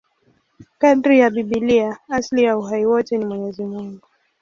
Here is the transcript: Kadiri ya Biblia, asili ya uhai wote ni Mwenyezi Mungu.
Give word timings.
Kadiri 0.79 1.19
ya 1.19 1.29
Biblia, 1.29 1.99
asili 2.09 2.43
ya 2.43 2.57
uhai 2.57 2.85
wote 2.85 3.17
ni 3.17 3.25
Mwenyezi 3.25 3.63
Mungu. 3.65 4.01